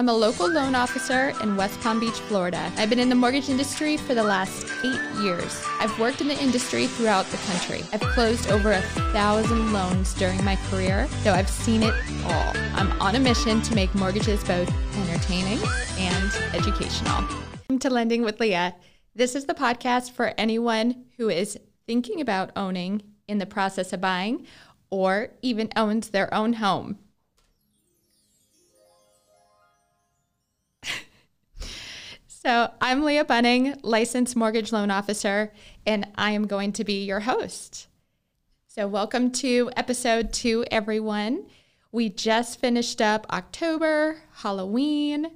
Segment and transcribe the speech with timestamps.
[0.00, 2.70] I'm a local loan officer in West Palm Beach, Florida.
[2.76, 5.60] I've been in the mortgage industry for the last eight years.
[5.80, 7.82] I've worked in the industry throughout the country.
[7.92, 8.80] I've closed over a
[9.12, 11.94] thousand loans during my career, so I've seen it
[12.26, 12.52] all.
[12.76, 15.58] I'm on a mission to make mortgages both entertaining
[15.98, 17.22] and educational.
[17.68, 18.76] Welcome to Lending with Leah.
[19.16, 21.58] This is the podcast for anyone who is
[21.88, 24.46] thinking about owning, in the process of buying,
[24.90, 27.00] or even owns their own home.
[32.48, 35.52] So, I'm Leah Bunning, licensed mortgage loan officer,
[35.84, 37.88] and I am going to be your host.
[38.68, 41.44] So, welcome to episode two, everyone.
[41.92, 45.30] We just finished up October, Halloween.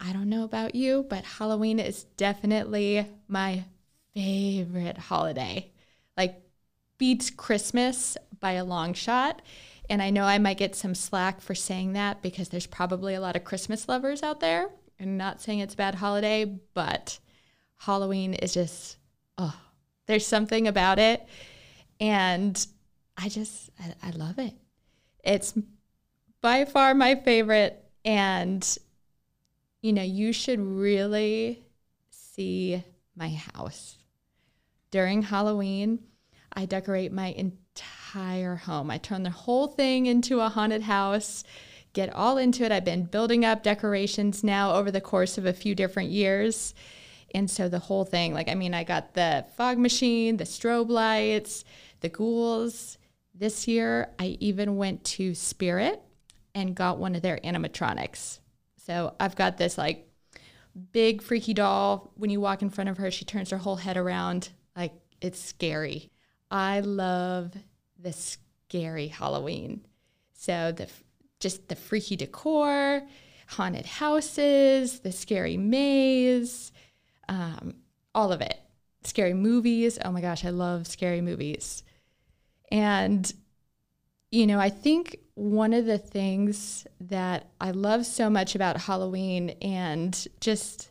[0.00, 3.66] I don't know about you, but Halloween is definitely my
[4.14, 5.70] favorite holiday.
[6.16, 6.40] Like,
[6.96, 9.42] beats Christmas by a long shot.
[9.90, 13.20] And I know I might get some slack for saying that because there's probably a
[13.20, 14.70] lot of Christmas lovers out there.
[15.00, 16.44] I'm not saying it's a bad holiday,
[16.74, 17.18] but
[17.78, 18.96] Halloween is just,
[19.38, 19.54] oh,
[20.06, 21.26] there's something about it.
[22.00, 22.66] And
[23.16, 24.54] I just, I, I love it.
[25.22, 25.54] It's
[26.40, 27.82] by far my favorite.
[28.04, 28.78] And,
[29.80, 31.64] you know, you should really
[32.10, 32.82] see
[33.16, 33.98] my house.
[34.90, 36.00] During Halloween,
[36.52, 38.90] I decorate my entire home.
[38.90, 41.42] I turn the whole thing into a haunted house
[41.94, 42.72] get all into it.
[42.72, 46.74] I've been building up decorations now over the course of a few different years.
[47.34, 50.90] And so the whole thing, like, I mean, I got the fog machine, the strobe
[50.90, 51.64] lights,
[52.00, 52.98] the ghouls.
[53.34, 56.02] This year, I even went to Spirit
[56.54, 58.40] and got one of their animatronics.
[58.76, 60.08] So I've got this like
[60.92, 62.12] big freaky doll.
[62.16, 64.50] When you walk in front of her, she turns her whole head around.
[64.76, 66.10] Like, it's scary.
[66.50, 67.52] I love
[67.98, 69.86] the scary Halloween.
[70.34, 70.88] So the
[71.40, 73.02] just the freaky decor,
[73.48, 76.72] haunted houses, the scary maze,
[77.28, 77.74] um,
[78.14, 78.58] all of it.
[79.02, 79.98] Scary movies.
[80.04, 81.82] Oh my gosh, I love scary movies.
[82.70, 83.30] And,
[84.30, 89.50] you know, I think one of the things that I love so much about Halloween
[89.60, 90.90] and just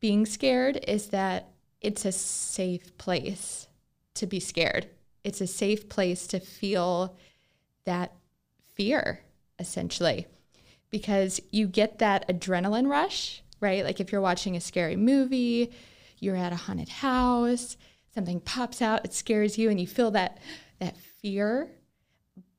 [0.00, 1.50] being scared is that
[1.80, 3.68] it's a safe place
[4.14, 4.88] to be scared.
[5.24, 7.16] It's a safe place to feel
[7.84, 8.12] that
[8.78, 9.20] fear,
[9.58, 10.26] essentially,
[10.88, 13.84] because you get that adrenaline rush, right?
[13.84, 15.70] Like if you're watching a scary movie,
[16.18, 17.76] you're at a haunted house,
[18.14, 20.38] something pops out, it scares you, and you feel that
[20.78, 21.72] that fear.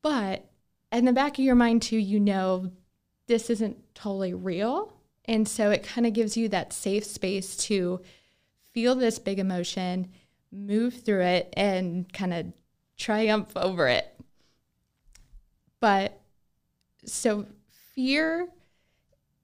[0.02, 0.44] But
[0.92, 2.70] in the back of your mind too, you know
[3.26, 4.92] this isn't totally real.
[5.24, 8.00] And so it kind of gives you that safe space to
[8.72, 10.08] feel this big emotion,
[10.52, 12.52] move through it, and kind of
[12.98, 14.19] triumph over it.
[15.80, 16.20] But
[17.04, 17.46] so
[17.94, 18.48] fear,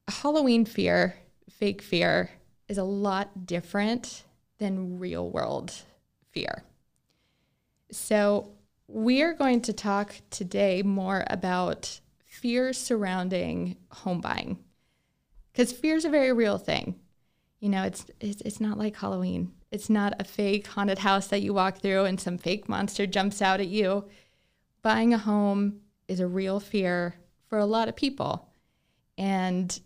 [0.09, 1.17] Halloween fear,
[1.51, 2.31] fake fear
[2.69, 4.25] is a lot different
[4.59, 5.73] than real world
[6.31, 6.65] fear.
[7.91, 8.53] So
[8.89, 14.59] we are going to talk today more about fear surrounding home buying
[15.53, 16.97] because fear is a very real thing.
[17.61, 19.53] You know, it's, it's it's not like Halloween.
[19.71, 23.41] It's not a fake haunted house that you walk through and some fake monster jumps
[23.41, 24.05] out at you.
[24.83, 27.17] Buying a home is a real fear
[27.49, 28.49] for a lot of people.
[29.19, 29.79] And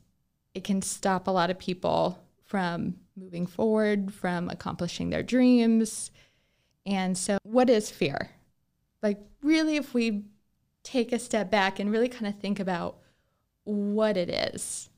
[0.55, 6.11] it can stop a lot of people from moving forward, from accomplishing their dreams.
[6.85, 8.31] And so, what is fear?
[9.03, 10.25] Like, really, if we
[10.83, 12.99] take a step back and really kind of think about
[13.65, 14.91] what it is,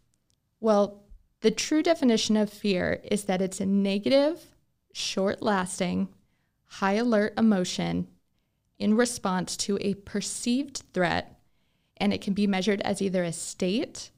[0.61, 1.03] well,
[1.41, 4.41] the true definition of fear is that it's a negative,
[4.93, 6.09] short lasting,
[6.67, 8.07] high alert emotion
[8.83, 11.39] in response to a perceived threat,
[11.99, 14.11] and it can be measured as either a state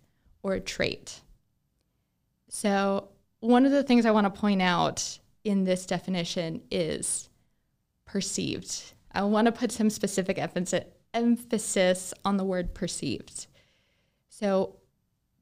[0.43, 1.21] or a trait.
[2.49, 3.11] So,
[3.41, 7.29] one of the things I want to point out in this definition is
[8.07, 8.95] perceived.
[9.13, 10.39] I want to put some specific
[11.13, 13.47] emphasis on the word perceived.
[14.31, 14.77] So,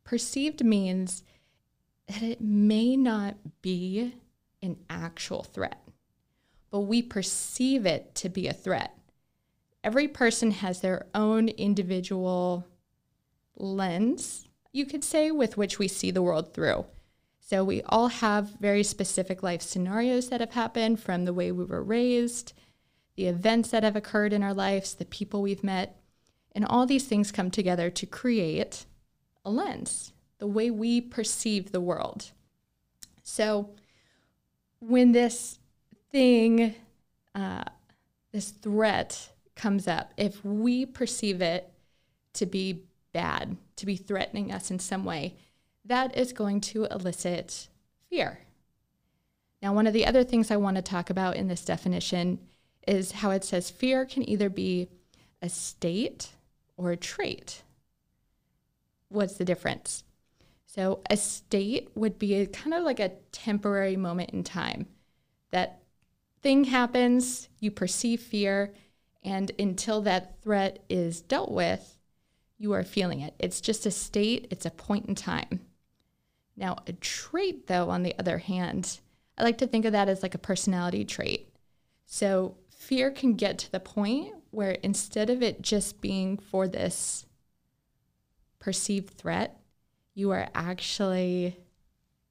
[0.02, 1.22] perceived means
[2.08, 4.16] that it may not be
[4.60, 5.80] an actual threat,
[6.72, 8.96] but we perceive it to be a threat
[9.84, 12.66] every person has their own individual
[13.56, 16.86] lens, you could say, with which we see the world through.
[17.40, 21.64] So we all have very specific life scenarios that have happened from the way we
[21.64, 22.54] were raised,
[23.16, 26.00] the events that have occurred in our lives, the people we've met,
[26.54, 28.86] and all these things come together to create
[29.44, 32.30] a lens, the way we perceive the world.
[33.22, 33.70] So
[34.80, 35.58] when this
[36.10, 36.74] thing,
[37.34, 37.64] uh,
[38.32, 39.30] this threat
[39.62, 41.72] comes up, if we perceive it
[42.32, 42.82] to be
[43.12, 45.36] bad, to be threatening us in some way,
[45.84, 47.68] that is going to elicit
[48.10, 48.40] fear.
[49.62, 52.40] Now, one of the other things I want to talk about in this definition
[52.88, 54.88] is how it says fear can either be
[55.40, 56.30] a state
[56.76, 57.62] or a trait.
[59.10, 60.02] What's the difference?
[60.66, 64.86] So, a state would be a, kind of like a temporary moment in time.
[65.52, 65.82] That
[66.40, 68.74] thing happens, you perceive fear,
[69.24, 71.98] and until that threat is dealt with,
[72.58, 73.34] you are feeling it.
[73.38, 75.60] It's just a state, it's a point in time.
[76.56, 79.00] Now, a trait, though, on the other hand,
[79.38, 81.48] I like to think of that as like a personality trait.
[82.06, 87.26] So, fear can get to the point where instead of it just being for this
[88.58, 89.60] perceived threat,
[90.14, 91.58] you are actually,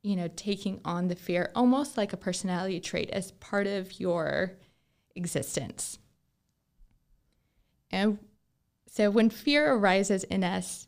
[0.04, 4.54] you know, taking on the fear almost like a personality trait as part of your
[5.16, 5.98] existence.
[7.92, 8.20] And
[8.88, 10.88] so when fear arises in us,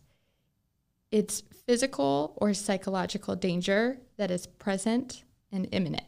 [1.12, 6.06] it's physical or psychological danger that is present and imminent.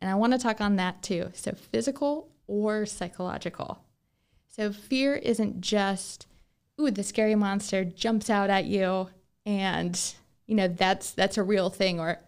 [0.00, 1.30] And I want to talk on that too.
[1.34, 3.82] So, physical or psychological.
[4.48, 6.26] So, fear isn't just,
[6.80, 9.08] ooh, the scary monster jumps out at you
[9.44, 10.00] and,
[10.46, 12.20] you know, that's that's a real thing or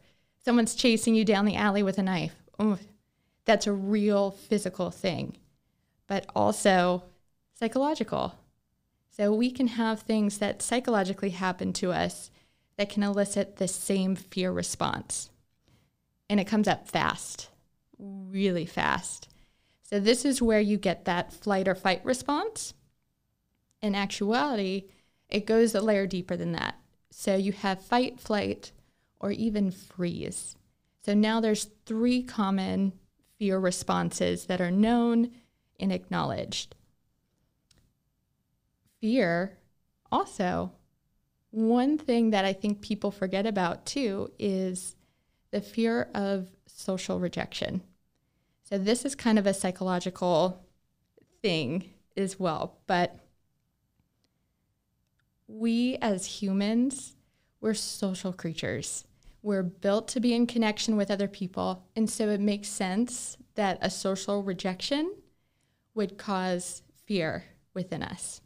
[0.44, 2.34] someone's chasing you down the alley with a knife.
[2.60, 2.78] Ooh,
[3.44, 5.36] that's a real physical thing.
[6.06, 7.04] But also
[7.60, 8.34] psychological.
[9.10, 12.30] So, we can have things that psychologically happen to us
[12.76, 15.30] that can elicit the same fear response.
[16.28, 17.50] And it comes up fast
[18.00, 19.28] really fast.
[19.82, 22.74] So, this is where you get that flight or fight response.
[23.82, 24.84] In actuality,
[25.28, 26.76] it goes a layer deeper than that.
[27.10, 28.72] So, you have fight, flight,
[29.18, 30.56] or even freeze.
[31.04, 32.92] So, now there's three common
[33.38, 35.30] fear responses that are known
[35.78, 36.76] and acknowledged.
[39.00, 39.58] Fear,
[40.12, 40.72] also,
[41.50, 44.94] one thing that I think people forget about too is
[45.50, 47.82] the fear of social rejection.
[48.62, 50.64] So this is kind of a psychological
[51.42, 52.78] thing as well.
[52.86, 53.16] But
[55.48, 57.16] we as humans,
[57.60, 59.04] we're social creatures.
[59.42, 61.86] We're built to be in connection with other people.
[61.96, 65.14] And so it makes sense that a social rejection
[65.94, 67.44] would cause fear
[67.74, 68.40] within us.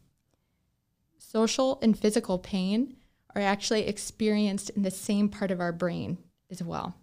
[1.35, 2.97] Social and physical pain
[3.35, 6.19] are actually experienced in the same part of our brain
[6.51, 6.95] as well.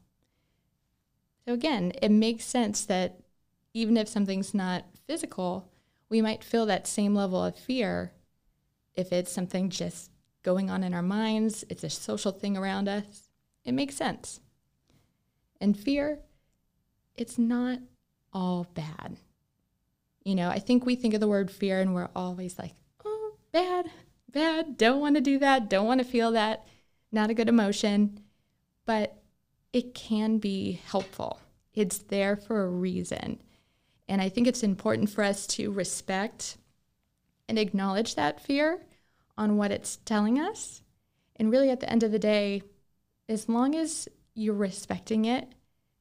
[1.46, 3.20] So again, it makes sense that
[3.74, 5.70] even if something's not physical,
[6.10, 8.14] we might feel that same level of fear
[8.96, 10.12] if it's something just
[10.44, 13.30] going on in our minds, it's a social thing around us.
[13.64, 14.40] It makes sense.
[15.60, 16.20] And fear,
[17.16, 17.80] it's not
[18.34, 19.18] all bad.
[20.24, 22.74] You know, I think we think of the word fear and we're always like,
[23.06, 23.90] oh, bad,
[24.32, 26.68] bad, don't want to do that, don't want to feel that,
[27.12, 28.20] not a good emotion.
[28.86, 29.22] But
[29.74, 31.40] it can be helpful.
[31.74, 33.42] It's there for a reason.
[34.08, 36.58] And I think it's important for us to respect
[37.48, 38.82] and acknowledge that fear
[39.38, 40.84] on what it's telling us.
[41.38, 42.62] And really, at the end of the day,
[43.30, 45.48] as long as you're respecting it,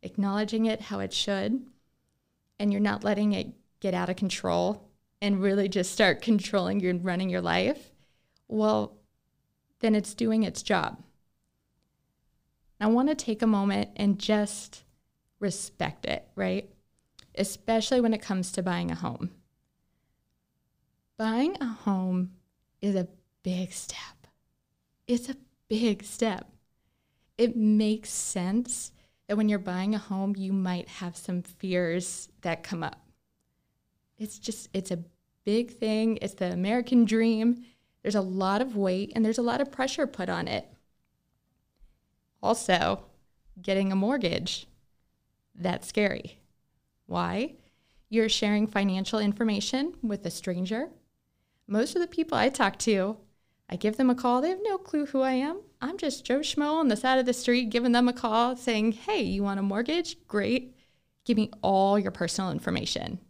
[0.03, 1.63] acknowledging it how it should,
[2.59, 3.49] and you're not letting it
[3.81, 4.89] get out of control
[5.23, 7.90] and really just start controlling your running your life,
[8.51, 8.97] well,
[9.81, 11.03] then it's doing its job.
[12.81, 14.85] I want to take a moment and just
[15.39, 16.71] respect it, right?
[17.35, 19.31] Especially when it comes to buying a home.
[21.17, 22.33] Buying a home
[22.81, 23.09] is a
[23.43, 24.27] big step.
[25.07, 25.37] It's a
[25.69, 26.51] big step.
[27.39, 28.93] It makes sense
[29.29, 33.01] that when you're buying a home, you might have some fears that come up.
[34.19, 35.05] It's just, it's a
[35.45, 36.19] big thing.
[36.21, 37.65] It's the American dream.
[38.03, 40.67] There's a lot of weight and there's a lot of pressure put on it.
[42.43, 43.05] Also,
[43.61, 44.67] getting a mortgage.
[45.55, 46.39] That's scary.
[47.07, 47.55] Why?
[48.09, 50.89] You're sharing financial information with a stranger.
[51.67, 53.19] Most of the people I talk to,
[53.69, 54.41] I give them a call.
[54.41, 55.61] They have no clue who I am.
[55.81, 58.93] I'm just Joe Schmo on the side of the street giving them a call saying,
[58.93, 60.17] Hey, you want a mortgage?
[60.27, 60.75] Great.
[61.25, 63.21] Give me all your personal information.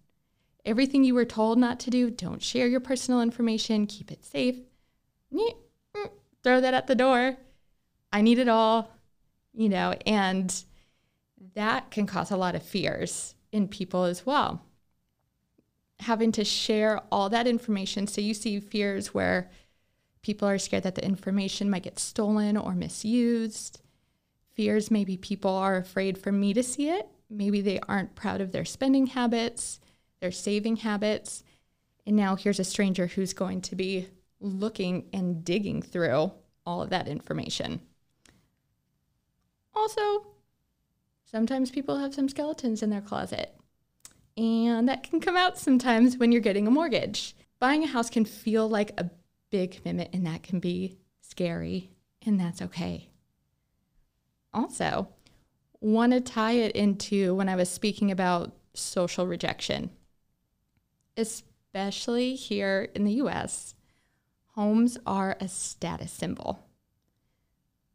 [0.64, 4.56] Everything you were told not to do, don't share your personal information, keep it safe.
[5.32, 5.54] Mm,
[6.42, 7.36] throw that at the door.
[8.12, 8.90] I need it all
[9.52, 10.64] you know, and
[11.54, 14.64] that can cause a lot of fears in people as well.
[16.00, 18.06] Having to share all that information.
[18.06, 19.50] So you see fears where
[20.22, 23.80] people are scared that the information might get stolen or misused.
[24.54, 27.06] Fears maybe people are afraid for me to see it.
[27.28, 29.80] Maybe they aren't proud of their spending habits,
[30.20, 31.42] their saving habits.
[32.06, 34.08] And now here's a stranger who's going to be
[34.40, 36.32] looking and digging through
[36.64, 37.80] all of that information.
[39.74, 40.26] Also,
[41.24, 43.54] sometimes people have some skeletons in their closet,
[44.36, 47.36] and that can come out sometimes when you're getting a mortgage.
[47.58, 49.10] Buying a house can feel like a
[49.50, 51.90] big commitment, and that can be scary,
[52.26, 53.10] and that's okay.
[54.52, 55.08] Also,
[55.80, 59.90] want to tie it into when I was speaking about social rejection,
[61.20, 63.74] especially here in the US.
[64.54, 66.66] Homes are a status symbol.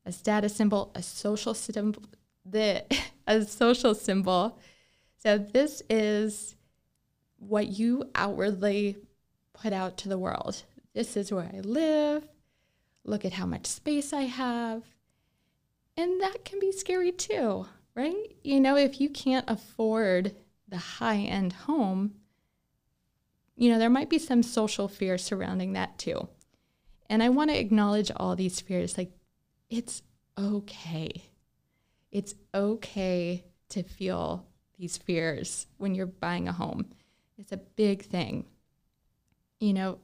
[0.06, 2.04] A status symbol, a social symbol,
[2.46, 2.86] the,
[3.28, 4.58] a social symbol.
[5.18, 6.56] So this is
[7.38, 8.98] what you outwardly
[9.54, 10.64] put out to the world.
[10.94, 12.28] This is where I live.
[13.04, 14.84] Look at how much space I have.
[15.98, 17.66] And that can be scary too,
[17.96, 18.36] right?
[18.44, 20.36] You know, if you can't afford
[20.68, 22.16] the high end home,
[23.56, 26.28] you know, there might be some social fear surrounding that too.
[27.10, 28.98] And I want to acknowledge all these fears.
[28.98, 29.12] Like,
[29.70, 30.02] it's
[30.38, 31.24] okay.
[32.12, 34.46] It's okay to feel
[34.78, 36.88] these fears when you're buying a home.
[37.38, 38.46] It's a big thing.
[39.60, 40.00] You know,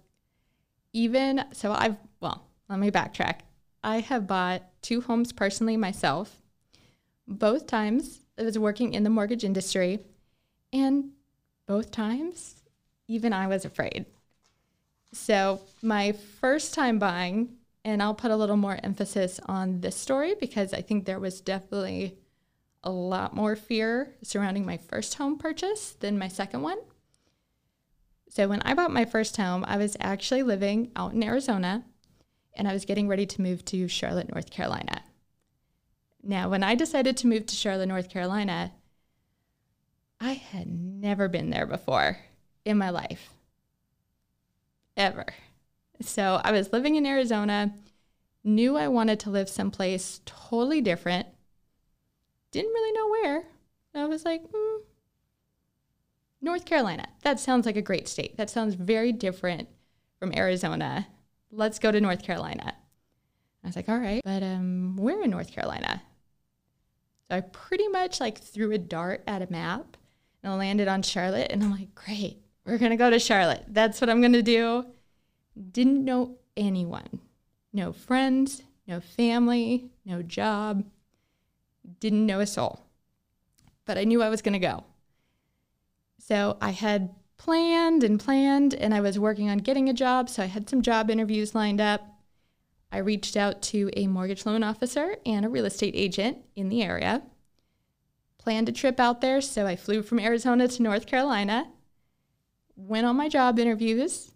[0.93, 3.39] even so, I've, well, let me backtrack.
[3.84, 6.41] I have bought two homes personally myself.
[7.27, 10.00] Both times I was working in the mortgage industry,
[10.72, 11.12] and
[11.65, 12.61] both times,
[13.12, 14.06] even I was afraid.
[15.12, 20.36] So, my first time buying, and I'll put a little more emphasis on this story
[20.39, 22.18] because I think there was definitely
[22.84, 26.77] a lot more fear surrounding my first home purchase than my second one.
[28.30, 31.84] So, when I bought my first home, I was actually living out in Arizona
[32.53, 35.03] and I was getting ready to move to Charlotte, North Carolina.
[36.24, 38.72] Now, when I decided to move to Charlotte, North Carolina,
[40.22, 42.18] I had never been there before
[42.65, 43.30] in my life
[44.98, 45.25] ever.
[46.01, 47.74] So I was living in Arizona,
[48.44, 51.27] knew I wanted to live someplace totally different,
[52.51, 53.44] didn't really know where.
[53.94, 54.77] I was like, mm,
[56.41, 57.08] North Carolina.
[57.24, 58.38] That sounds like a great state.
[58.38, 59.68] That sounds very different
[60.18, 61.08] from Arizona.
[61.51, 62.74] Let's go to North Carolina.
[63.63, 66.01] I was like, all right, but um, where in North Carolina?
[67.30, 69.98] So I pretty much like threw a dart at a map
[70.41, 71.51] and I landed on Charlotte.
[71.51, 73.63] And I'm like, great, we're going to go to Charlotte.
[73.68, 74.86] That's what I'm going to do.
[75.72, 77.20] Didn't know anyone,
[77.74, 80.86] no friends, no family, no job,
[82.00, 82.82] didn't know a soul.
[83.86, 84.84] But I knew I was going to go.
[86.20, 90.30] So I had planned and planned, and I was working on getting a job.
[90.30, 92.08] So I had some job interviews lined up.
[92.91, 96.84] I reached out to a mortgage loan officer and a real estate agent in the
[96.84, 97.24] area.
[98.38, 101.68] Planned a trip out there, so I flew from Arizona to North Carolina
[102.88, 104.32] went on my job interviews,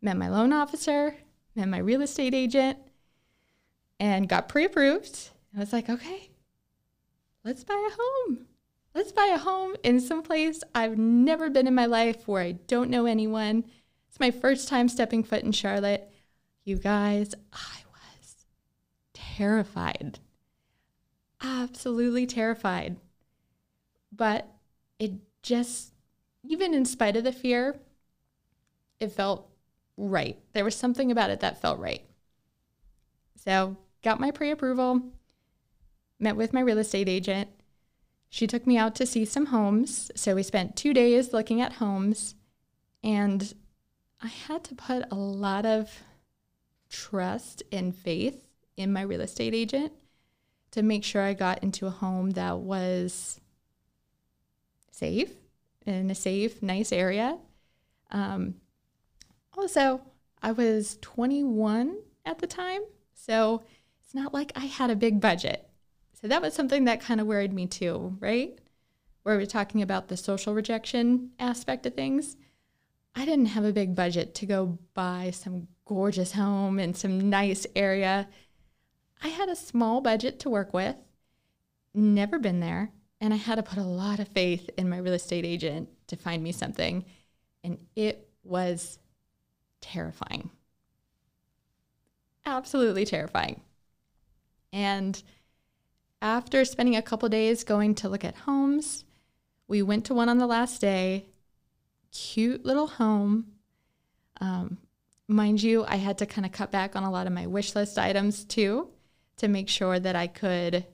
[0.00, 1.14] met my loan officer,
[1.54, 2.78] met my real estate agent,
[3.98, 5.30] and got pre approved.
[5.54, 6.30] I was like, okay,
[7.44, 8.46] let's buy a home.
[8.94, 12.52] Let's buy a home in some place I've never been in my life where I
[12.52, 13.64] don't know anyone.
[14.08, 16.10] It's my first time stepping foot in Charlotte.
[16.64, 18.46] You guys, I was
[19.14, 20.18] terrified.
[21.40, 22.96] Absolutely terrified.
[24.12, 24.48] But
[24.98, 25.89] it just
[26.42, 27.78] even in spite of the fear,
[28.98, 29.48] it felt
[29.96, 30.38] right.
[30.52, 32.02] There was something about it that felt right.
[33.36, 35.02] So, got my pre approval,
[36.18, 37.48] met with my real estate agent.
[38.28, 40.10] She took me out to see some homes.
[40.14, 42.34] So, we spent two days looking at homes,
[43.02, 43.54] and
[44.22, 45.90] I had to put a lot of
[46.90, 49.92] trust and faith in my real estate agent
[50.72, 53.40] to make sure I got into a home that was
[54.90, 55.32] safe,
[55.86, 57.38] in a safe, nice area.
[58.10, 58.54] Um,
[59.56, 60.02] also,
[60.42, 62.82] I was 21 at the time,
[63.14, 63.62] so
[64.02, 65.68] it's not like I had a big budget.
[66.20, 68.58] So that was something that kind of worried me too, right?
[69.22, 72.36] Where we're talking about the social rejection aspect of things.
[73.14, 77.66] I didn't have a big budget to go buy some gorgeous home in some nice
[77.74, 78.28] area.
[79.22, 80.96] I had a small budget to work with,
[81.94, 85.12] never been there, and I had to put a lot of faith in my real
[85.12, 87.04] estate agent to find me something.
[87.62, 88.98] And it was
[89.80, 90.50] terrifying.
[92.46, 93.60] Absolutely terrifying.
[94.72, 95.22] And
[96.22, 99.04] after spending a couple days going to look at homes,
[99.68, 101.26] we went to one on the last day.
[102.12, 103.46] Cute little home.
[104.40, 104.78] Um,
[105.28, 107.74] mind you, I had to kind of cut back on a lot of my wish
[107.74, 108.88] list items too
[109.36, 110.86] to make sure that I could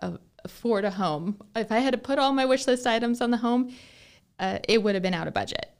[0.00, 1.40] uh, afford a home.
[1.54, 3.72] If I had to put all my wish list items on the home,
[4.38, 5.70] uh, it would have been out of budget.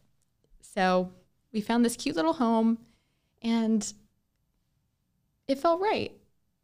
[0.60, 1.10] So
[1.52, 2.78] we found this cute little home
[3.42, 3.92] And
[5.48, 6.12] it felt right,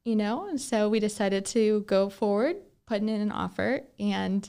[0.04, 0.46] you know?
[0.48, 3.82] And so we decided to go forward, putting in an offer.
[3.98, 4.48] And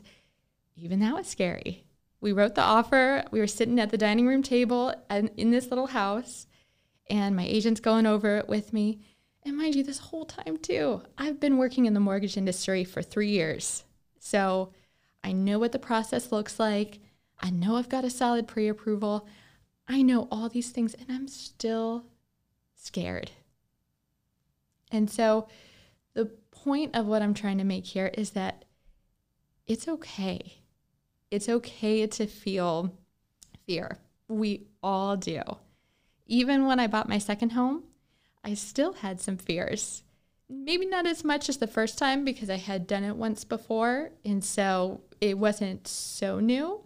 [0.77, 1.83] even that was scary.
[2.21, 3.23] We wrote the offer.
[3.31, 6.47] We were sitting at the dining room table and in this little house,
[7.09, 8.99] and my agent's going over it with me.
[9.49, 13.01] And mind you, this whole time too, I've been working in the mortgage industry for
[13.01, 13.83] three years.
[14.19, 14.73] So
[15.23, 16.99] I know what the process looks like.
[17.39, 19.27] I know I've got a solid pre approval.
[19.87, 22.05] I know all these things, and I'm still
[22.75, 23.31] scared.
[24.91, 25.47] And so
[26.13, 28.65] the point of what I'm trying to make here is that
[29.65, 30.59] it's okay.
[31.31, 32.93] It's okay to feel
[33.65, 33.97] fear.
[34.27, 35.41] We all do.
[36.27, 37.85] Even when I bought my second home,
[38.49, 40.01] I still had some fears.
[40.49, 44.09] Maybe not as much as the first time because I had done it once before.
[44.25, 46.81] And so it wasn't so new.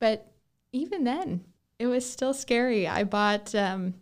[0.00, 0.30] But
[0.72, 1.44] even then,
[1.78, 2.86] it was still scary.
[2.86, 3.94] I bought um,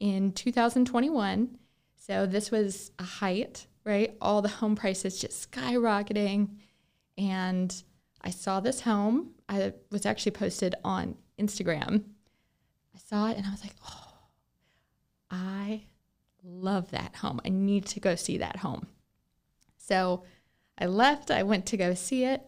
[0.00, 1.56] in 2021.
[1.96, 4.14] So this was a height, right?
[4.20, 6.56] All the home prices just skyrocketing.
[7.16, 7.74] And
[8.20, 9.30] I saw this home.
[9.48, 12.02] I was actually posted on Instagram.
[12.94, 14.12] I saw it and I was like, oh,
[15.30, 15.84] I
[16.44, 17.40] love that home.
[17.44, 18.86] I need to go see that home.
[19.76, 20.24] So
[20.78, 22.42] I left, I went to go see it,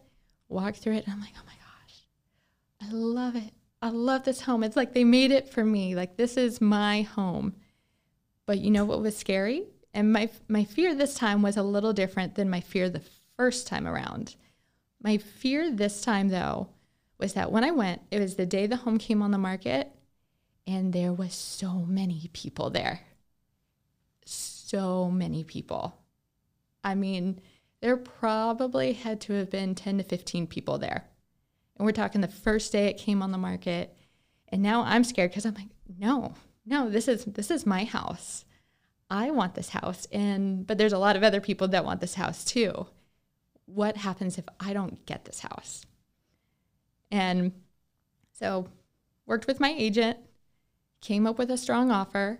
[0.49, 3.53] walked through it, and I'm like, oh my gosh, I love it.
[3.81, 4.63] I love this home.
[4.63, 5.95] It's like they made it for me.
[5.95, 7.53] Like this is my home.
[8.45, 9.63] But you know what was scary?
[9.93, 13.03] And my my fear this time was a little different than my fear the
[13.37, 14.35] first time around.
[15.01, 16.69] My fear this time though
[17.19, 19.91] was that when I went, it was the day the home came on the market
[20.67, 23.01] and there was so many people there.
[24.65, 25.95] So many people.
[26.83, 27.39] I mean,
[27.81, 31.05] there probably had to have been 10 to 15 people there.
[31.77, 33.95] And we're talking the first day it came on the market.
[34.47, 35.67] And now I'm scared because I'm like,
[35.99, 36.33] no,
[36.65, 38.43] no, this is this is my house.
[39.07, 40.07] I want this house.
[40.11, 42.87] And but there's a lot of other people that want this house too.
[43.65, 45.85] What happens if I don't get this house?
[47.11, 47.51] And
[48.33, 48.67] so
[49.27, 50.17] worked with my agent,
[51.01, 52.39] came up with a strong offer.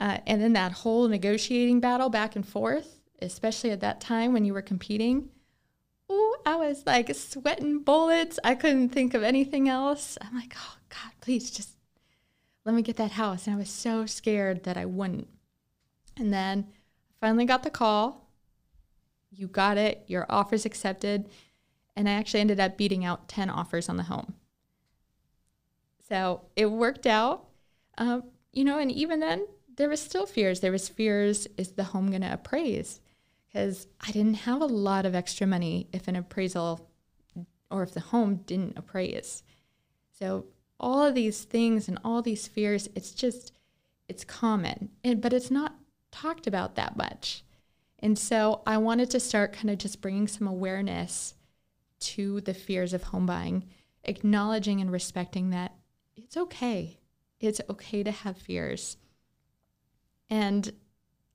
[0.00, 4.44] Uh, and then that whole negotiating battle back and forth, especially at that time when
[4.44, 5.28] you were competing,
[6.10, 8.38] ooh, I was like sweating bullets.
[8.44, 10.16] I couldn't think of anything else.
[10.20, 11.70] I'm like, oh God, please just
[12.64, 13.46] let me get that house.
[13.46, 15.28] And I was so scared that I wouldn't.
[16.16, 18.28] And then I finally got the call.
[19.30, 20.04] You got it.
[20.06, 21.28] Your offer's accepted.
[21.96, 24.34] And I actually ended up beating out 10 offers on the home.
[26.08, 27.46] So it worked out.
[27.96, 28.20] Uh,
[28.52, 29.46] you know, and even then,
[29.78, 30.60] there was still fears.
[30.60, 33.00] There was fears, is the home going to appraise?
[33.46, 36.90] Because I didn't have a lot of extra money if an appraisal
[37.70, 39.44] or if the home didn't appraise.
[40.18, 40.46] So
[40.80, 43.52] all of these things and all these fears, it's just,
[44.08, 45.76] it's common, and, but it's not
[46.10, 47.44] talked about that much.
[48.00, 51.34] And so I wanted to start kind of just bringing some awareness
[52.00, 53.64] to the fears of home buying,
[54.04, 55.74] acknowledging and respecting that
[56.16, 56.98] it's okay.
[57.38, 58.96] It's okay to have fears.
[60.30, 60.70] And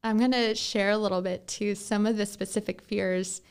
[0.03, 3.41] I'm going to share a little bit to some of the specific fears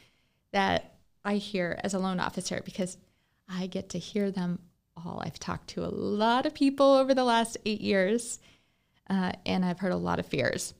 [0.52, 2.98] that I hear as a loan officer because
[3.48, 4.58] I get to hear them
[4.96, 5.22] all.
[5.24, 8.38] I've talked to a lot of people over the last eight years,
[9.08, 10.74] uh, and I've heard a lot of fears.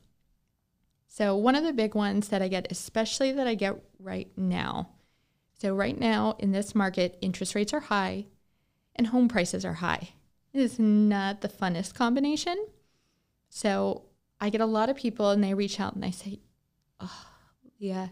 [1.07, 4.89] So, one of the big ones that I get, especially that I get right now.
[5.61, 8.27] So, right now in this market, interest rates are high
[8.97, 10.11] and home prices are high.
[10.53, 12.67] It is not the funnest combination.
[13.49, 14.05] So,
[14.43, 16.41] I get a lot of people and they reach out and they say,
[16.99, 17.27] Oh,
[17.79, 18.09] yeah,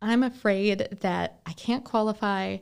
[0.00, 2.56] I'm afraid that I can't qualify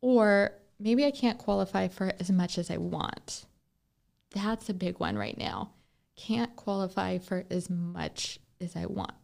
[0.00, 3.46] or maybe I can't qualify for as much as I want.
[4.30, 5.72] That's a big one right now.
[6.14, 9.14] Can't qualify for as much as I want.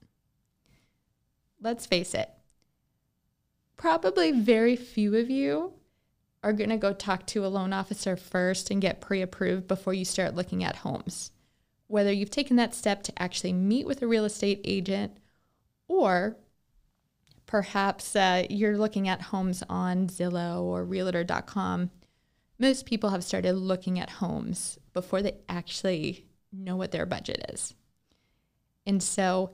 [1.60, 2.30] Let's face it,
[3.76, 5.74] probably very few of you
[6.42, 9.94] are going to go talk to a loan officer first and get pre approved before
[9.94, 11.30] you start looking at homes.
[11.90, 15.16] Whether you've taken that step to actually meet with a real estate agent
[15.88, 16.36] or
[17.46, 21.90] perhaps uh, you're looking at homes on Zillow or realtor.com,
[22.60, 27.74] most people have started looking at homes before they actually know what their budget is.
[28.86, 29.50] And so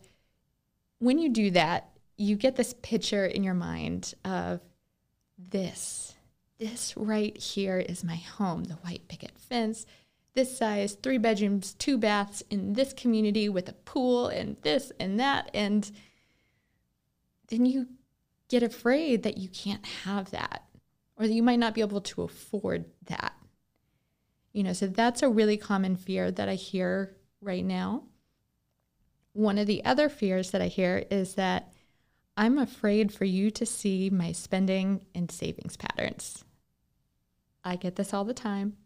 [0.99, 4.61] when you do that, you get this picture in your mind of
[5.39, 6.15] this.
[6.59, 9.87] This right here is my home, the white picket fence,
[10.37, 15.19] this size, three bedrooms, two baths in this community with a pool and this and
[15.19, 15.51] that.
[15.53, 15.91] And
[17.49, 17.89] then you
[18.49, 20.65] get afraid that you can't have that
[21.17, 23.35] or that you might not be able to afford that.
[24.53, 28.05] You know, so that's a really common fear that I hear right now.
[29.33, 31.73] One of the other fears that I hear is that
[32.37, 36.45] I'm afraid for you to see my spending and savings patterns.
[37.65, 38.77] I get this all the time.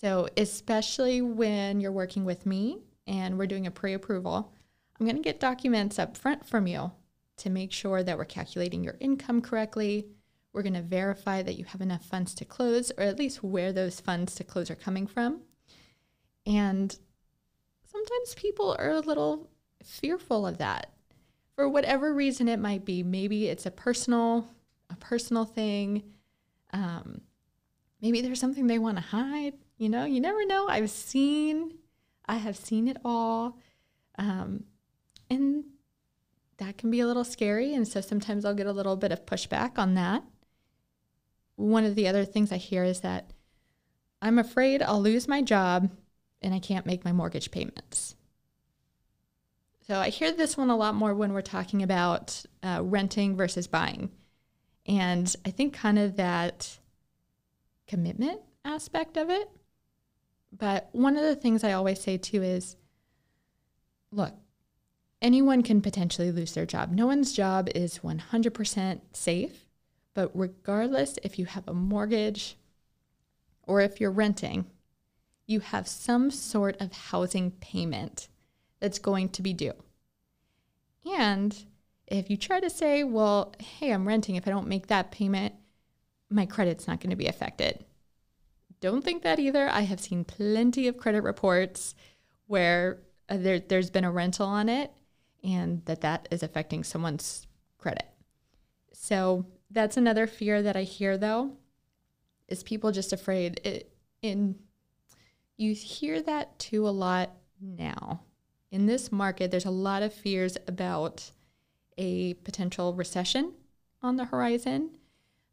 [0.00, 4.50] So, especially when you're working with me and we're doing a pre approval,
[4.98, 6.92] I'm going to get documents up front from you
[7.36, 10.06] to make sure that we're calculating your income correctly.
[10.54, 13.74] We're going to verify that you have enough funds to close, or at least where
[13.74, 15.42] those funds to close are coming from.
[16.46, 16.96] And
[17.84, 19.50] sometimes people are a little
[19.84, 20.94] fearful of that
[21.54, 23.02] for whatever reason it might be.
[23.02, 24.48] Maybe it's a personal,
[24.88, 26.04] a personal thing.
[26.72, 27.20] Um,
[28.00, 29.54] maybe there's something they want to hide.
[29.80, 30.68] You know, you never know.
[30.68, 31.78] I've seen,
[32.26, 33.56] I have seen it all.
[34.18, 34.64] Um,
[35.30, 35.64] and
[36.58, 37.72] that can be a little scary.
[37.72, 40.22] And so sometimes I'll get a little bit of pushback on that.
[41.56, 43.32] One of the other things I hear is that
[44.20, 45.90] I'm afraid I'll lose my job
[46.42, 48.16] and I can't make my mortgage payments.
[49.86, 53.66] So I hear this one a lot more when we're talking about uh, renting versus
[53.66, 54.10] buying.
[54.84, 56.78] And I think kind of that
[57.86, 59.48] commitment aspect of it.
[60.52, 62.76] But one of the things I always say too is
[64.10, 64.34] look,
[65.22, 66.90] anyone can potentially lose their job.
[66.90, 69.64] No one's job is 100% safe.
[70.14, 72.56] But regardless if you have a mortgage
[73.62, 74.66] or if you're renting,
[75.46, 78.28] you have some sort of housing payment
[78.80, 79.74] that's going to be due.
[81.16, 81.64] And
[82.06, 85.54] if you try to say, well, hey, I'm renting, if I don't make that payment,
[86.28, 87.84] my credit's not going to be affected.
[88.80, 89.68] Don't think that either.
[89.68, 91.94] I have seen plenty of credit reports
[92.46, 94.90] where uh, there, there's been a rental on it
[95.44, 97.46] and that that is affecting someone's
[97.78, 98.06] credit.
[98.92, 101.52] So that's another fear that I hear though,
[102.48, 103.60] is people just afraid.
[103.64, 104.56] It, in
[105.56, 108.22] you hear that too a lot now.
[108.70, 111.30] In this market, there's a lot of fears about
[111.98, 113.52] a potential recession
[114.02, 114.90] on the horizon.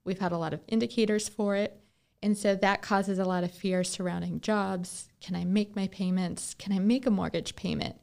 [0.05, 1.81] We've had a lot of indicators for it.
[2.21, 5.09] And so that causes a lot of fear surrounding jobs.
[5.21, 6.55] Can I make my payments?
[6.55, 7.95] Can I make a mortgage payment?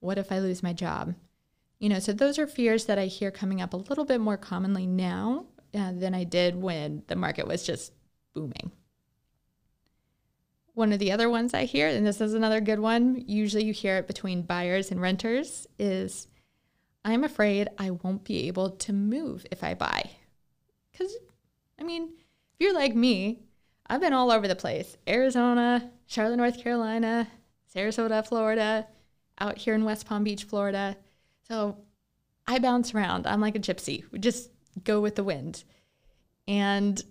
[0.00, 1.14] What if I lose my job?
[1.78, 4.36] You know, so those are fears that I hear coming up a little bit more
[4.36, 7.92] commonly now uh, than I did when the market was just
[8.34, 8.72] booming.
[10.74, 13.72] One of the other ones I hear, and this is another good one, usually you
[13.72, 16.28] hear it between buyers and renters, is
[17.04, 20.10] I'm afraid I won't be able to move if I buy.
[20.92, 21.16] Because,
[21.80, 22.10] I mean,
[22.54, 23.40] if you're like me,
[23.88, 27.28] I've been all over the place Arizona, Charlotte, North Carolina,
[27.74, 28.86] Sarasota, Florida,
[29.40, 30.96] out here in West Palm Beach, Florida.
[31.46, 31.78] So
[32.46, 33.26] I bounce around.
[33.26, 34.04] I'm like a gypsy.
[34.10, 34.50] We just
[34.84, 35.64] go with the wind.
[36.46, 37.02] And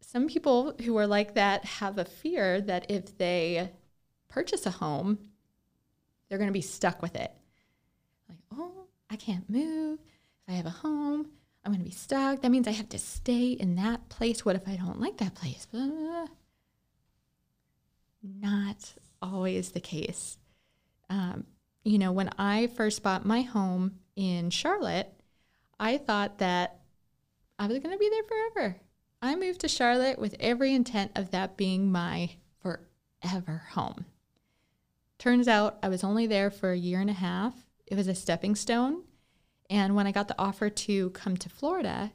[0.00, 3.70] some people who are like that have a fear that if they
[4.28, 5.18] purchase a home,
[6.28, 7.32] they're going to be stuck with it.
[8.28, 9.98] Like, oh, I can't move.
[10.00, 11.28] If I have a home,
[11.64, 12.40] I'm going to be stuck.
[12.40, 14.44] That means I have to stay in that place.
[14.44, 15.66] What if I don't like that place?
[18.22, 20.38] Not always the case.
[21.10, 21.44] Um,
[21.84, 25.12] you know, when I first bought my home in Charlotte,
[25.78, 26.80] I thought that
[27.58, 28.76] I was going to be there forever.
[29.22, 32.30] I moved to Charlotte with every intent of that being my
[32.62, 34.06] forever home.
[35.18, 37.54] Turns out I was only there for a year and a half.
[37.86, 39.02] It was a stepping stone.
[39.70, 42.12] And when I got the offer to come to Florida,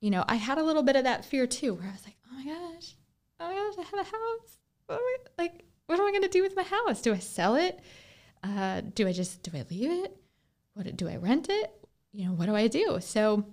[0.00, 2.16] you know, I had a little bit of that fear too, where I was like,
[2.26, 2.96] oh my gosh,
[3.38, 4.58] oh my gosh, I have a house.
[4.86, 7.02] What I, like, what am I going to do with my house?
[7.02, 7.78] Do I sell it?
[8.42, 10.16] Uh, do I just do I leave it?
[10.74, 11.72] What do I rent it?
[12.12, 12.98] You know, what do I do?
[13.00, 13.44] So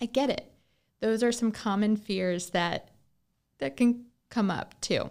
[0.00, 0.52] I get it.
[1.00, 2.90] Those are some common fears that
[3.58, 5.10] that can come up too.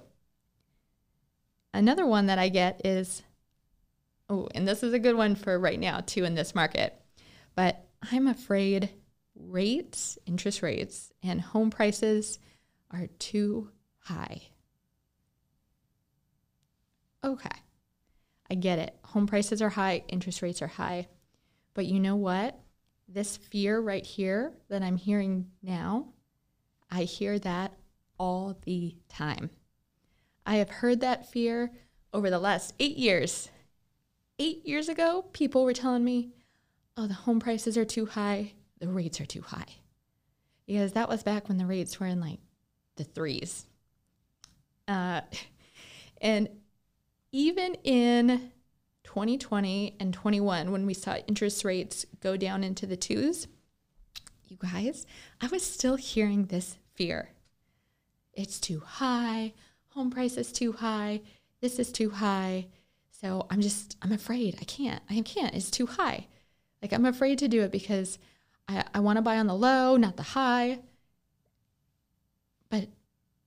[1.74, 3.24] Another one that I get is
[4.30, 7.00] oh, and this is a good one for right now too in this market.
[7.56, 8.90] But I'm afraid
[9.36, 12.40] rates, interest rates, and home prices
[12.92, 14.42] are too high.
[17.24, 17.50] Okay.
[18.50, 18.96] I get it.
[19.06, 21.08] Home prices are high, interest rates are high.
[21.74, 22.60] But you know what?
[23.08, 26.10] This fear right here that I'm hearing now,
[26.92, 27.74] I hear that
[28.20, 29.50] all the time.
[30.46, 31.72] I have heard that fear
[32.14, 33.50] over the last eight years.
[34.40, 36.34] Eight years ago, people were telling me,
[36.98, 39.66] oh, the home prices are too high, the rates are too high.
[40.66, 42.40] Because that was back when the rates were in like
[42.96, 43.66] the threes.
[44.88, 45.22] Uh,
[46.22, 46.50] and
[47.32, 48.52] even in
[49.04, 53.48] 2020 and 21, when we saw interest rates go down into the twos,
[54.48, 55.06] you guys,
[55.42, 57.30] I was still hearing this fear.
[58.34, 59.54] It's too high.
[59.90, 61.22] home price is too high,
[61.62, 62.68] this is too high.
[63.10, 64.58] So I'm just, I'm afraid.
[64.60, 65.02] I can't.
[65.10, 65.56] I can't.
[65.56, 66.28] It's too high.
[66.84, 68.20] Like I'm afraid to do it because
[68.68, 70.80] I, I want to buy on the low, not the high.
[72.70, 72.90] But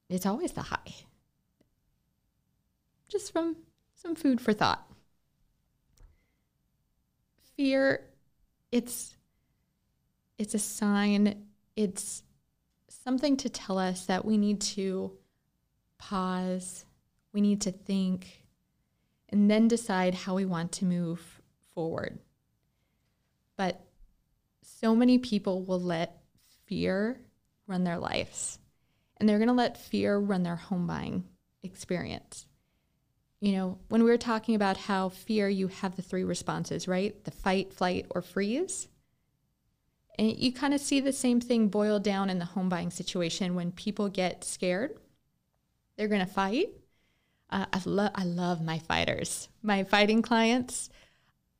[0.09, 0.95] it's always the high.
[3.09, 3.57] Just from
[3.95, 4.91] some food for thought.
[7.57, 8.07] Fear,
[8.73, 9.15] it's
[10.39, 11.45] it's a sign,
[11.77, 12.23] it's
[12.89, 15.13] something to tell us that we need to
[15.99, 16.87] pause,
[17.33, 18.45] we need to think,
[19.29, 21.43] and then decide how we want to move
[21.75, 22.19] forward.
[23.57, 23.81] But
[24.63, 26.23] so many people will let
[26.67, 27.21] fear
[27.67, 28.59] run their lives,
[29.17, 31.25] and they're going to let fear run their home buying
[31.63, 32.47] experience.
[33.41, 37.23] You know, when we were talking about how fear, you have the three responses, right?
[37.25, 38.89] The fight, flight, or freeze.
[40.19, 43.55] And you kind of see the same thing boiled down in the home buying situation
[43.55, 44.99] when people get scared.
[45.97, 46.71] They're going to fight.
[47.51, 50.89] Uh, I, lo- I love my fighters, my fighting clients.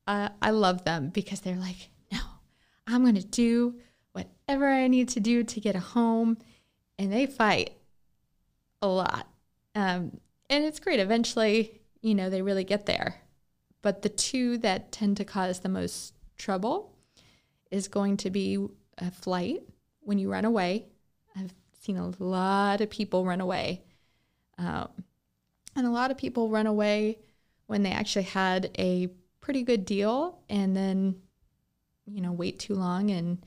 [0.07, 2.21] Uh, I love them because they're like, no,
[2.87, 3.77] I'm going to do
[4.13, 6.39] whatever I need to do to get a home.
[6.99, 7.73] And they fight
[8.81, 9.29] a lot.
[9.75, 11.01] Um, and it's great.
[11.01, 13.17] Eventually, you know, they really get there.
[13.83, 16.93] But the two that tend to cause the most trouble
[17.71, 18.59] is going to be
[18.99, 19.63] a flight
[20.01, 20.87] when you run away.
[21.37, 23.83] I've seen a lot of people run away.
[24.59, 24.89] Um,
[25.75, 27.19] and a lot of people run away
[27.67, 29.09] when they actually had a
[29.47, 31.15] pretty good deal and then,
[32.05, 33.39] you know, wait too long and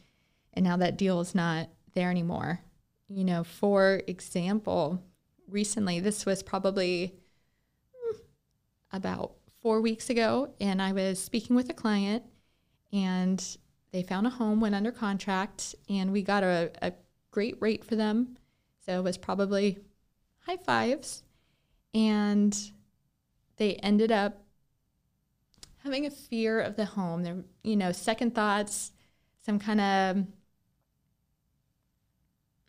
[0.54, 2.62] and now that deal is not there anymore.
[3.10, 5.04] You know, for example,
[5.46, 7.16] recently, this was probably
[7.94, 8.16] hmm,
[8.94, 12.24] about four weeks ago, and I was speaking with a client
[12.94, 13.46] and
[13.92, 16.94] they found a home, went under contract, and we got a, a
[17.30, 18.38] great rate for them.
[18.86, 19.80] So it was probably
[20.46, 21.24] high fives.
[21.94, 22.58] And
[23.58, 24.46] they ended up
[25.84, 27.24] having a fear of the home.
[27.24, 28.92] There, you know, second thoughts,
[29.46, 30.16] some kind of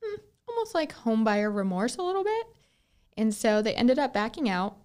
[0.03, 2.46] hmm, almost like home buyer remorse a little bit.
[3.16, 4.77] And so they ended up backing out.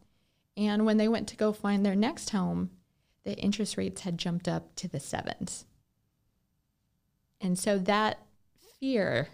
[0.58, 2.72] And when they went to go find their next home,
[3.24, 5.66] the interest rates had jumped up to the sevens.
[7.42, 8.20] And so that
[8.80, 9.28] fear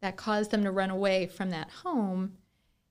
[0.00, 2.34] that caused them to run away from that home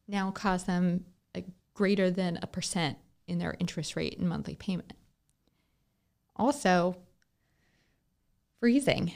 [0.08, 1.44] now caused them a
[1.74, 4.94] greater than a percent in their interest rate and monthly payment.
[6.38, 6.96] Also,
[8.60, 9.12] freezing.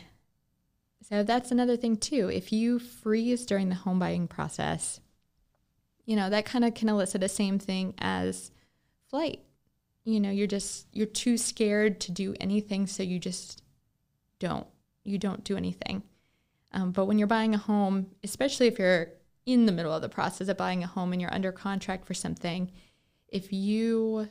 [1.07, 2.29] So that's another thing too.
[2.29, 4.99] If you freeze during the home buying process,
[6.05, 8.51] you know, that kind of can elicit the same thing as
[9.09, 9.41] flight.
[10.03, 13.61] You know, you're just you're too scared to do anything so you just
[14.39, 14.67] don't
[15.03, 16.03] you don't do anything.
[16.73, 19.09] Um, but when you're buying a home, especially if you're
[19.45, 22.13] in the middle of the process of buying a home and you're under contract for
[22.13, 22.71] something,
[23.27, 24.29] if you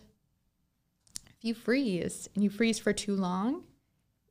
[1.40, 3.64] if you freeze and you freeze for too long,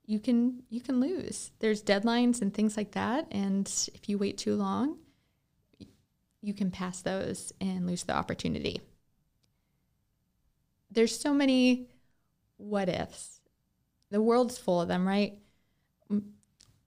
[0.06, 1.50] you can you can lose.
[1.58, 5.00] There's deadlines and things like that, and if you wait too long,
[6.42, 8.80] you can pass those and lose the opportunity.
[10.92, 11.88] There's so many
[12.58, 13.42] what ifs.
[14.12, 15.34] The world's full of them, right?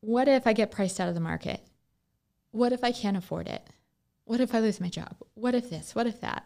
[0.00, 1.60] what if I get priced out of the market?
[2.50, 3.64] What if I can't afford it?
[4.24, 5.14] What if I lose my job?
[5.34, 5.94] What if this?
[5.94, 6.44] What if that?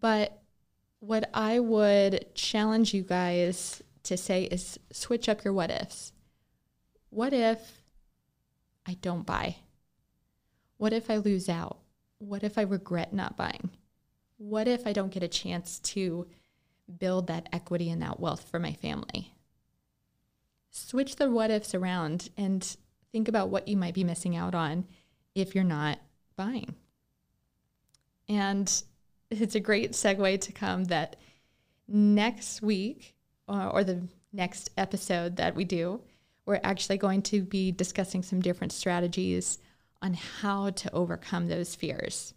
[0.00, 0.37] But
[1.00, 6.12] what I would challenge you guys to say is switch up your what ifs.
[7.10, 7.82] What if
[8.86, 9.56] I don't buy?
[10.76, 11.78] What if I lose out?
[12.18, 13.70] What if I regret not buying?
[14.38, 16.26] What if I don't get a chance to
[16.98, 19.34] build that equity and that wealth for my family?
[20.70, 22.76] switch the what ifs around and
[23.12, 24.86] think about what you might be missing out on
[25.34, 25.98] if you're not
[26.36, 26.74] buying.
[28.28, 28.82] And
[29.30, 31.16] it's a great segue to come that
[31.86, 33.14] next week
[33.48, 36.00] uh, or the next episode that we do,
[36.46, 39.58] we're actually going to be discussing some different strategies
[40.00, 42.34] on how to overcome those fears.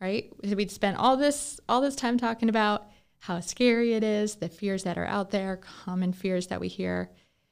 [0.00, 0.30] Right?
[0.42, 2.88] We'd spent all this all this time talking about
[3.20, 7.10] how scary it is, the fears that are out there, common fears that we hear.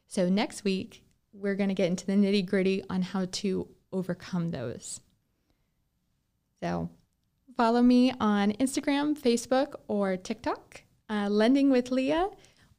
[0.08, 4.50] So next week, we're going to get into the nitty gritty on how to overcome
[4.50, 5.00] those.
[6.60, 6.90] So
[7.56, 12.28] follow me on Instagram, Facebook, or TikTok, uh, Lending with Leah,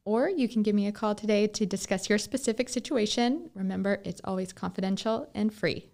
[0.04, 3.50] or you can give me a call today to discuss your specific situation.
[3.54, 5.90] Remember, it's always confidential and free.